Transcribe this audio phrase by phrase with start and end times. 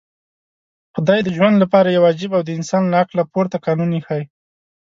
[0.95, 4.21] خدای د ژوند لپاره يو عجيب او د انسان له عقله پورته قانون ايښی.